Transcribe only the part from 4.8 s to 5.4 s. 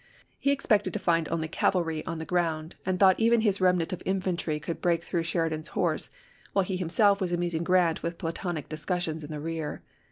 break through